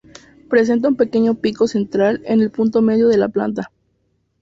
Presenta 0.49 0.87
un 0.87 0.95
pequeño 0.95 1.35
pico 1.35 1.67
central 1.67 2.23
en 2.25 2.41
el 2.41 2.49
punto 2.49 2.81
medio 2.81 3.07
de 3.07 3.17
la 3.19 3.29
planta. 3.29 3.71